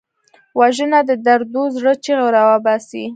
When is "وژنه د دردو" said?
0.59-1.63